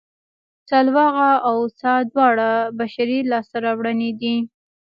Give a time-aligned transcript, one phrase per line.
[0.69, 4.35] سلواغه او څا دواړه بشري لاسته راوړنې دي